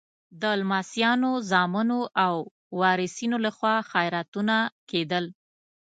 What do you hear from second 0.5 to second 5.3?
لمسیانو، زامنو او وارثینو لخوا خیراتونه کېدل.